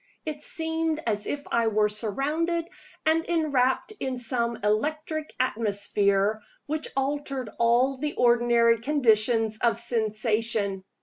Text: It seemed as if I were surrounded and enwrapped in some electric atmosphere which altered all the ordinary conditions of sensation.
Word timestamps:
It 0.25 0.41
seemed 0.41 0.99
as 1.05 1.27
if 1.27 1.45
I 1.51 1.67
were 1.67 1.87
surrounded 1.87 2.65
and 3.05 3.23
enwrapped 3.29 3.93
in 3.99 4.17
some 4.17 4.55
electric 4.63 5.31
atmosphere 5.39 6.41
which 6.65 6.87
altered 6.97 7.51
all 7.59 7.97
the 7.97 8.13
ordinary 8.15 8.79
conditions 8.79 9.59
of 9.59 9.77
sensation. 9.77 10.83